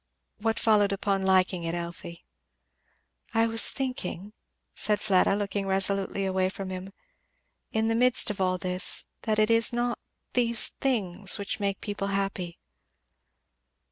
"What 0.39 0.57
followed 0.57 0.91
upon 0.91 1.21
liking 1.27 1.61
it, 1.61 1.75
Elfie?" 1.75 2.25
"I 3.35 3.45
was 3.45 3.69
thinking," 3.69 4.33
said 4.73 4.99
Fleda, 4.99 5.35
looking 5.35 5.67
resolutely 5.67 6.25
away 6.25 6.49
from 6.49 6.71
him, 6.71 6.91
"in 7.71 7.87
the 7.87 7.93
midst 7.93 8.31
of 8.31 8.41
all 8.41 8.57
this, 8.57 9.05
that 9.27 9.37
it 9.37 9.51
is 9.51 9.71
not 9.71 9.99
these 10.33 10.69
things 10.81 11.37
which 11.37 11.59
make 11.59 11.81
people 11.81 12.07
happy." 12.07 12.57